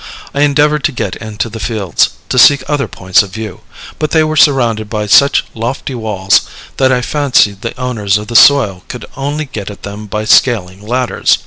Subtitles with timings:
[0.33, 3.61] I endeavored to get into the fields, to seek other points of view;
[3.99, 6.41] but they were surrounded by such lofty walls
[6.77, 10.81] that I fancied the owners of the soil could only get at them by scaling
[10.81, 11.37] ladders.